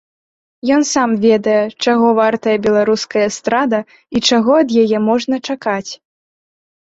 Ён 0.77 0.81
сам 0.91 1.09
ведае, 1.25 1.57
чаго 1.87 2.07
вартая 2.19 2.55
беларуская 2.65 3.25
эстрада 3.31 3.79
і 4.17 4.21
чаго 4.29 4.51
ад 4.61 4.69
яе 4.85 4.97
можна 5.11 5.35
чакаць. 5.51 5.91